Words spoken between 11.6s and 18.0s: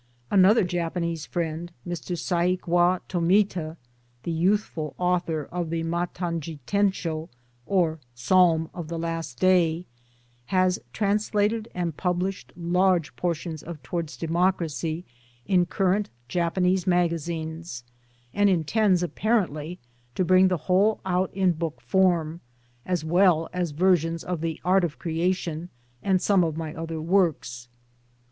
and published large portions of Towards Democracy in current Japanese magazines,